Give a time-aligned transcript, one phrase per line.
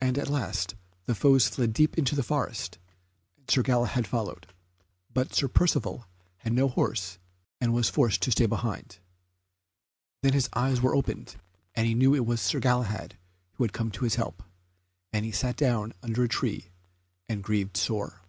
[0.00, 0.74] And at last
[1.04, 2.78] the foes fled deep into the forest,
[3.36, 4.46] and Sir Galahad followed;
[5.12, 6.06] but Sir Percivale
[6.38, 7.18] had no horse
[7.60, 9.00] and was forced to stay behind.
[10.22, 11.36] Then his eyes were opened,
[11.74, 13.18] and he knew it was Sir Galahad
[13.56, 14.42] who had come to his help,
[15.12, 16.70] and he sat down under a tree
[17.28, 18.22] and grieved sore.